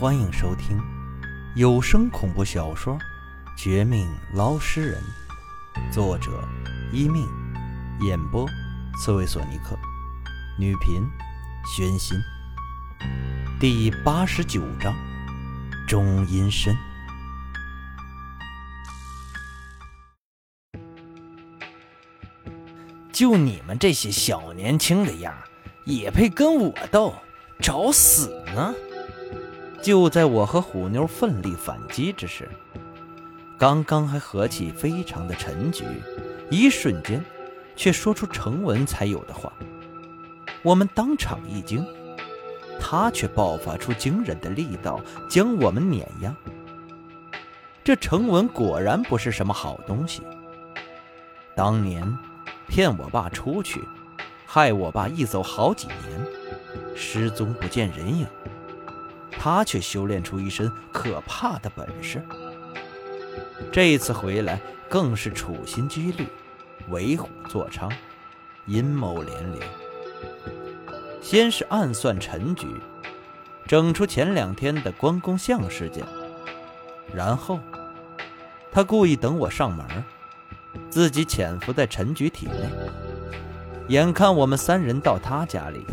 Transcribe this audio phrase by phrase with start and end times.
[0.00, 0.80] 欢迎收听
[1.54, 2.94] 有声恐怖小说
[3.54, 4.98] 《绝命捞尸人》，
[5.92, 6.42] 作者
[6.90, 7.28] 一命，
[8.00, 8.48] 演播
[8.98, 9.78] 刺猬索尼克，
[10.58, 11.06] 女频
[11.66, 12.18] 宣心。
[13.60, 14.96] 第八十九章，
[15.86, 16.74] 中阴身。
[23.12, 25.34] 就你们这些小年轻的样
[25.84, 27.14] 也配跟我斗？
[27.60, 28.74] 找死呢！
[29.82, 32.48] 就在我和虎妞奋力反击之时，
[33.58, 35.84] 刚刚还和气非常的陈局，
[36.50, 37.24] 一瞬间
[37.76, 39.52] 却说出程文才有的话。
[40.62, 41.86] 我们当场一惊，
[42.78, 46.34] 他却爆发出惊人的力道，将我们碾压。
[47.82, 50.22] 这程文果然不是什么好东西。
[51.56, 52.06] 当年
[52.68, 53.82] 骗我爸出去，
[54.44, 56.26] 害我爸一走好几年。
[56.94, 58.26] 失踪不见人影，
[59.38, 62.22] 他却修炼出一身可怕的本事。
[63.72, 66.26] 这一次回来更是处心积虑，
[66.88, 67.90] 为虎作伥，
[68.66, 69.68] 阴谋连连。
[71.20, 72.66] 先是暗算陈局，
[73.66, 76.04] 整出前两天的关公像事件，
[77.14, 77.60] 然后
[78.72, 79.86] 他故意等我上门，
[80.88, 82.70] 自己潜伏在陈局体内。
[83.88, 85.84] 眼看我们三人到他家里。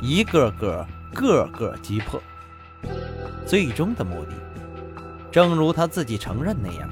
[0.00, 2.20] 一个个个个击破，
[3.52, 4.30] 最终的目的，
[5.30, 6.88] 正如他自己承认那样，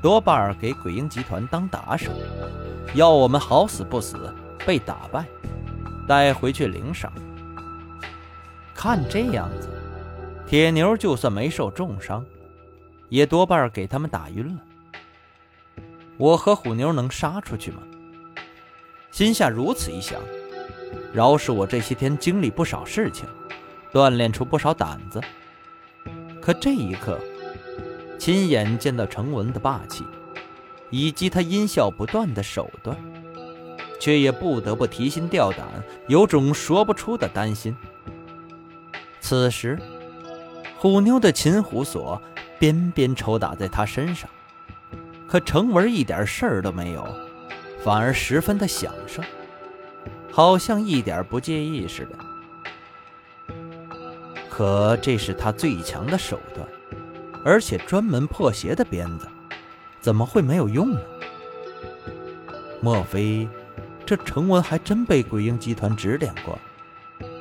[0.00, 2.10] 多半儿给鬼婴集团当打手，
[2.94, 5.26] 要我们好死不死被打败，
[6.08, 7.12] 带回去领赏。
[8.74, 9.68] 看这样子，
[10.46, 12.24] 铁牛就算没受重伤，
[13.10, 14.62] 也多半儿给他们打晕了。
[16.16, 17.82] 我和虎妞能杀出去吗？
[19.10, 20.18] 心下如此一想。
[21.12, 23.26] 饶是我这些天经历不少事情，
[23.92, 25.20] 锻炼出不少胆子，
[26.44, 27.18] 可这一刻，
[28.18, 30.04] 亲眼见到程文的霸气，
[30.90, 32.94] 以及他阴笑不断的手段，
[33.98, 35.66] 却也不得不提心吊胆，
[36.06, 37.74] 有种说不出的担心。
[39.20, 39.78] 此时，
[40.76, 42.20] 虎妞的擒虎锁
[42.58, 44.28] 鞭鞭抽打在他身上，
[45.26, 47.08] 可程文一点事儿都没有，
[47.82, 49.22] 反而十分的享受。
[50.30, 52.18] 好像一点不介意似的，
[54.56, 56.64] 可这是他最强的手段，
[57.44, 59.26] 而且专门破邪的鞭子，
[60.00, 61.00] 怎么会没有用呢？
[62.80, 63.48] 莫非
[64.06, 66.56] 这程文还真被鬼婴集团指点过，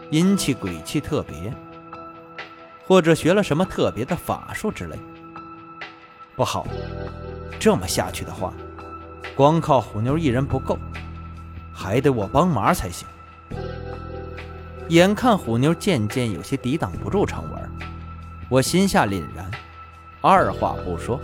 [0.09, 1.53] 阴气鬼气特别，
[2.88, 4.97] 或者学了什么特别的法术之类？
[6.35, 6.66] 不好，
[7.59, 8.52] 这么下去的话，
[9.35, 10.79] 光靠虎妞一人不够。
[11.72, 13.07] 还得我帮忙才行。
[14.89, 17.71] 眼看虎妞渐渐有些抵挡不住程文，
[18.49, 19.49] 我心下凛然，
[20.21, 21.19] 二话不说，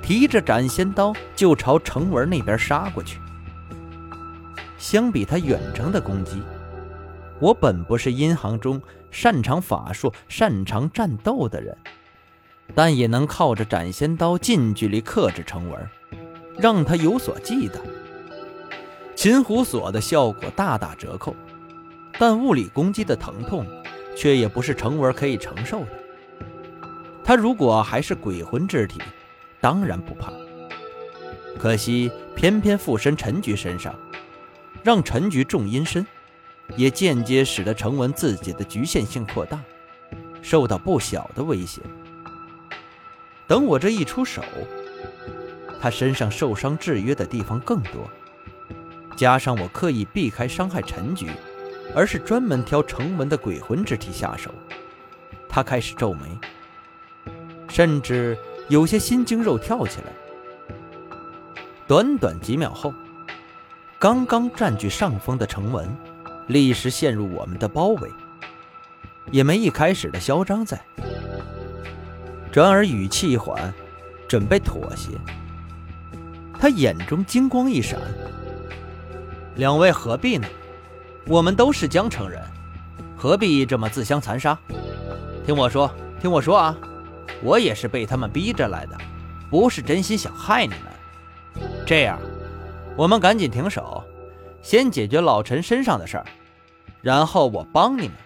[0.00, 3.18] 提着斩仙刀就朝程文那边杀过去。
[4.78, 6.42] 相比他远程的攻击，
[7.40, 8.80] 我本不是阴行中
[9.10, 11.76] 擅长法术、擅长战斗的人，
[12.74, 15.88] 但也能靠着斩仙刀近距离克制程文，
[16.56, 17.74] 让他有所忌惮。
[19.14, 21.36] 擒虎锁的效果大打折扣，
[22.18, 23.66] 但物理攻击的疼痛
[24.16, 25.92] 却也不是程文可以承受的。
[27.24, 29.00] 他如果还是鬼魂之体，
[29.60, 30.32] 当然不怕。
[31.58, 33.94] 可惜偏偏附身陈局身上，
[34.82, 36.04] 让陈局重阴身，
[36.76, 39.60] 也间接使得程文自己的局限性扩大，
[40.42, 41.80] 受到不小的威胁。
[43.46, 44.42] 等我这一出手，
[45.80, 48.10] 他身上受伤制约的地方更多。
[49.16, 51.30] 加上我刻意避开伤害陈局，
[51.94, 54.50] 而是专门挑程文的鬼魂之体下手，
[55.48, 56.38] 他开始皱眉，
[57.68, 58.36] 甚至
[58.68, 60.06] 有些心惊肉跳起来。
[61.86, 62.94] 短短几秒后，
[63.98, 65.94] 刚刚占据上风的程文，
[66.46, 68.10] 立时陷入我们的包围，
[69.30, 70.80] 也没一开始的嚣张在，
[72.50, 73.72] 转而语气一缓，
[74.26, 75.10] 准备妥协。
[76.58, 78.00] 他眼中金光一闪。
[79.56, 80.48] 两位何必呢？
[81.26, 82.42] 我们都是江城人，
[83.16, 84.58] 何必这么自相残杀？
[85.46, 85.90] 听我说，
[86.20, 86.76] 听我说啊！
[87.42, 88.96] 我也是被他们逼着来的，
[89.50, 91.62] 不是真心想害你们。
[91.86, 92.18] 这样，
[92.96, 94.02] 我们赶紧停手，
[94.62, 96.26] 先解决老陈身上的事儿，
[97.00, 98.16] 然后我帮你们。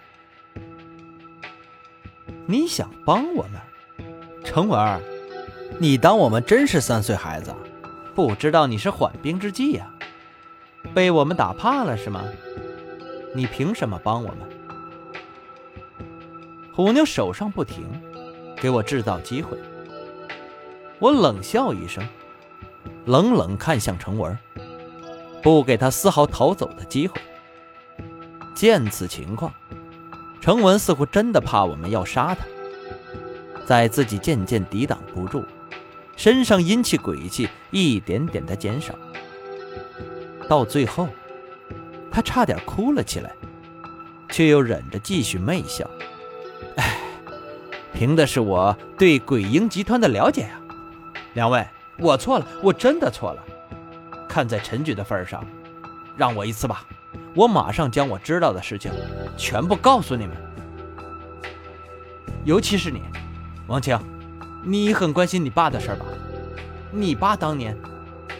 [2.46, 3.60] 你想帮我们？
[4.44, 5.02] 程文，
[5.78, 7.54] 你当我们真是三岁孩子，
[8.14, 9.90] 不知道你是缓兵之计呀？
[10.94, 12.22] 被我们打怕了是吗？
[13.36, 14.38] 你凭什么帮我们？
[16.72, 17.84] 虎妞手上不停，
[18.56, 19.58] 给我制造机会。
[20.98, 22.02] 我冷笑一声，
[23.04, 24.38] 冷冷看向程文，
[25.42, 27.20] 不给他丝毫逃走的机会。
[28.54, 29.52] 见此情况，
[30.40, 32.46] 程文似乎真的怕我们要杀他，
[33.66, 35.44] 在自己渐渐抵挡不住，
[36.16, 38.94] 身上阴气鬼气一点点的减少，
[40.48, 41.06] 到最后，
[42.16, 43.30] 他差点哭了起来，
[44.30, 45.86] 却又忍着继续媚笑。
[46.76, 46.96] 哎，
[47.92, 50.58] 凭的是我对鬼婴集团的了解呀。
[51.34, 51.62] 两位，
[51.98, 53.44] 我错了，我真的错了。
[54.26, 55.44] 看在陈局的份上，
[56.16, 56.86] 让我一次吧，
[57.34, 58.90] 我马上将我知道的事情
[59.36, 60.34] 全部告诉你们。
[62.46, 63.02] 尤其是你，
[63.66, 64.00] 王清，
[64.64, 66.06] 你很关心你爸的事吧？
[66.90, 67.76] 你爸当年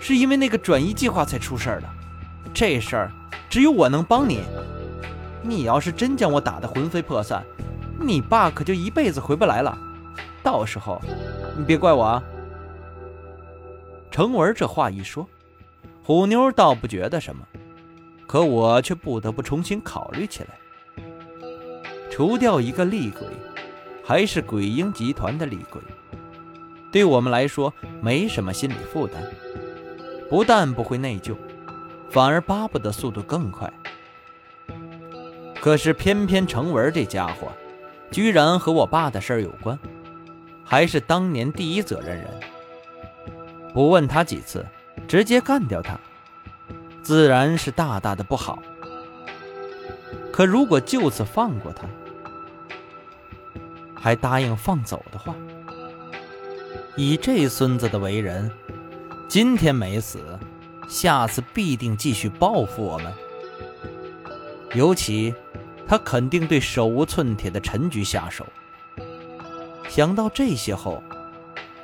[0.00, 1.84] 是因为那个转移计划才出事的，
[2.56, 3.12] 这事儿
[3.50, 4.41] 只有我能帮你。
[5.43, 7.44] 你要是真将我打得魂飞魄散，
[8.00, 9.76] 你爸可就一辈子回不来了。
[10.43, 10.99] 到时候，
[11.55, 12.23] 你别怪我啊。
[14.11, 15.29] 程文这话一说，
[16.03, 17.47] 虎妞倒不觉得什么，
[18.26, 20.49] 可我却不得不重新考虑起来。
[22.11, 23.20] 除掉一个厉鬼，
[24.02, 25.79] 还是鬼婴集团的厉鬼，
[26.91, 27.70] 对我们来说
[28.00, 29.23] 没什么心理负担，
[30.31, 31.37] 不但不会内疚，
[32.11, 33.73] 反而巴不得速度更快。
[35.61, 37.49] 可是偏偏程文这家伙，
[38.11, 39.79] 居然和我爸的事儿有关，
[40.64, 42.29] 还是当年第一责任人。
[43.75, 44.64] 不问他几次，
[45.08, 45.99] 直接干掉他，
[47.03, 48.62] 自然是大大的不好。
[50.32, 51.87] 可如果就此放过他，
[53.94, 55.35] 还答应放走的话，
[56.94, 58.50] 以这孙子的为人，
[59.29, 60.20] 今天没死，
[60.88, 63.12] 下次必定继续报复我们。
[64.75, 65.35] 尤其，
[65.87, 68.47] 他肯定对手无寸铁的陈局下手。
[69.88, 71.03] 想到这些后，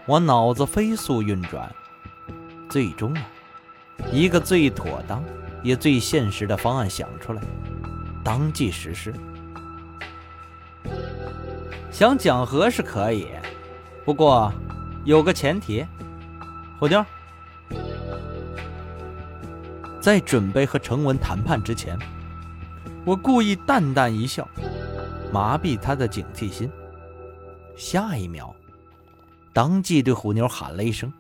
[0.07, 1.73] 我脑子飞速运转。
[2.69, 3.23] 最终啊，
[4.11, 5.23] 一个最妥当
[5.63, 7.43] 也最现实的方案想出来，
[8.25, 9.13] 当即实施。
[11.91, 13.29] 想讲和是可以，
[14.05, 14.53] 不过
[15.05, 15.87] 有个前提。
[16.79, 17.05] 虎妞，
[20.03, 21.97] 在准备和程文谈判之前，
[23.05, 24.49] 我故意淡淡一笑，
[25.33, 26.69] 麻痹他的警惕心。
[27.77, 28.53] 下一秒，
[29.53, 31.13] 当即对虎妞喊了一声。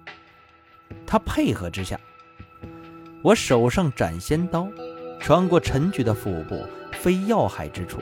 [1.06, 1.96] 他配合之下，
[3.22, 4.66] 我手上斩仙刀
[5.20, 8.00] 穿过陈局的腹部，非要害之处，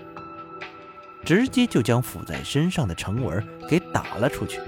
[1.27, 4.59] 直接就将附在身上的程文给打了出去。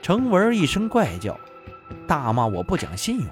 [0.00, 1.36] 程文一声怪叫，
[2.06, 3.26] 大骂我不讲信用。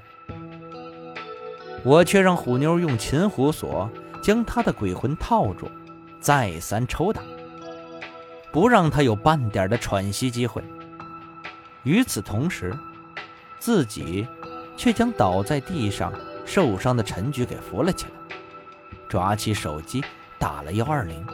[1.87, 3.89] 我却让虎妞用擒虎锁
[4.21, 5.71] 将他的鬼魂套住，
[6.19, 7.23] 再三抽打，
[8.51, 10.61] 不让他有半点的喘息机会。
[11.85, 12.77] 与此同时，
[13.61, 14.27] 自己
[14.77, 16.13] 却将倒在地上
[16.45, 18.37] 受伤的陈局给扶了起来，
[19.09, 20.03] 抓起手机
[20.41, 21.25] 打了幺二零。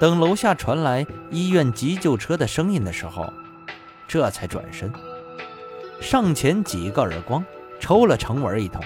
[0.00, 3.32] 等楼下传来医院急救车的声音的时候，
[4.08, 4.92] 这才转身
[6.00, 7.44] 上前几个耳光
[7.78, 8.82] 抽了程文一通，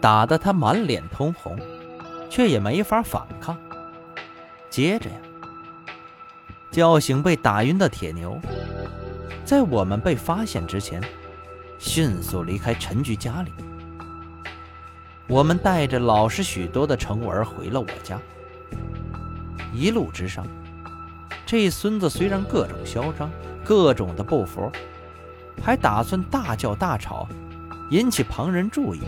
[0.00, 1.58] 打得他满脸通红，
[2.28, 3.56] 却也没法反抗。
[4.68, 5.16] 接着呀，
[6.70, 8.38] 叫醒被打晕的铁牛。
[9.44, 11.00] 在我们被发现之前，
[11.78, 13.52] 迅速离开陈局家里。
[15.28, 18.20] 我们带着老实许多的程文回了我家。
[19.72, 20.46] 一路之上，
[21.44, 23.30] 这孙子虽然各种嚣张，
[23.64, 24.70] 各种的不服，
[25.62, 27.28] 还打算大叫大吵，
[27.90, 29.00] 引起旁人注意。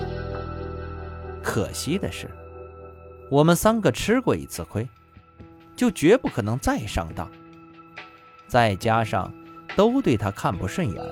[1.42, 2.28] 可惜的是，
[3.30, 4.88] 我们三个吃过一次亏，
[5.74, 7.30] 就绝不可能再上当。
[8.46, 9.32] 再加上……
[9.76, 11.04] 都对他看不顺眼，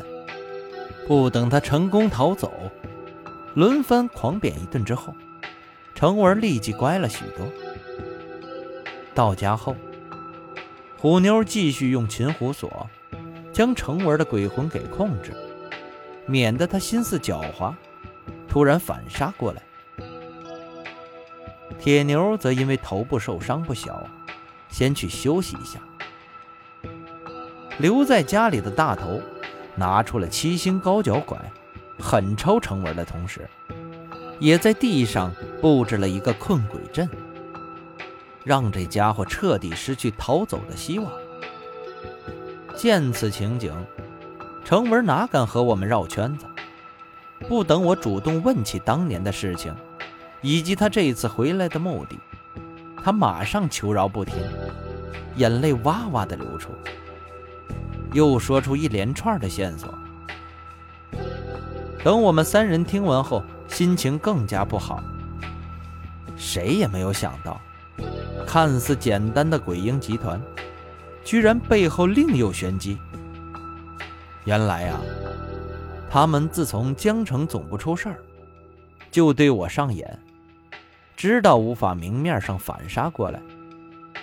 [1.06, 2.52] 不等他成功逃走，
[3.54, 5.14] 轮番狂扁一顿之后，
[5.94, 7.46] 程文立即乖了许多。
[9.14, 9.76] 到家后，
[10.99, 12.88] 虎妞继续用擒虎锁
[13.52, 15.32] 将程文的鬼魂给控制，
[16.26, 17.75] 免得他心思狡猾，
[18.49, 19.62] 突然反杀过来。
[21.78, 24.06] 铁牛则因为头部受伤不小，
[24.68, 25.78] 先去休息一下。
[27.78, 29.21] 留在家里的大头，
[29.75, 31.38] 拿出了七星高脚拐，
[31.99, 33.49] 狠抽程文的同时，
[34.40, 35.30] 也在地上
[35.61, 37.09] 布置了一个困鬼阵，
[38.42, 41.12] 让这家伙彻底失去逃走的希望。
[42.75, 43.73] 见此情景，
[44.66, 46.44] 程文哪敢和我们绕圈子？
[47.46, 49.73] 不等我主动问起当年的事情，
[50.42, 52.18] 以及他这一次回来的目的，
[53.00, 54.35] 他马上求饶不停，
[55.37, 56.73] 眼泪哇哇的流出，
[58.12, 59.94] 又说出一连串的线索。
[62.02, 65.00] 等我们三人听完后，心情更加不好。
[66.37, 67.61] 谁也没有想到，
[68.44, 70.42] 看似简单的鬼婴集团，
[71.23, 72.99] 居然背后另有玄机。
[74.47, 75.00] 原来啊，
[76.09, 78.17] 他们自从江城总部出事儿，
[79.11, 80.19] 就对我上眼，
[81.17, 83.43] 知道无法明面上反杀过来，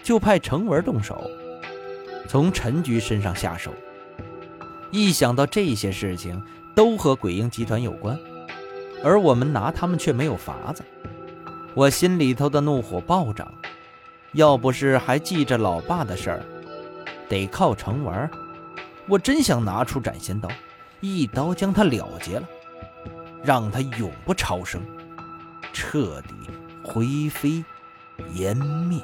[0.02, 1.30] 就派程文动手，
[2.26, 3.70] 从陈局身上下手。
[4.92, 6.42] 一想到这些事情，
[6.74, 8.18] 都和鬼婴集团有关，
[9.04, 10.82] 而我们拿他们却没有法子，
[11.74, 13.54] 我心里头的怒火暴涨。
[14.32, 16.42] 要不是还记着老爸的事儿，
[17.28, 18.30] 得靠程文，
[19.08, 20.50] 我真想拿出斩仙刀，
[21.02, 22.48] 一刀将他了结了，
[23.44, 24.82] 让他永不超生，
[25.74, 26.34] 彻底
[26.84, 27.64] 灰飞
[28.34, 29.02] 烟灭。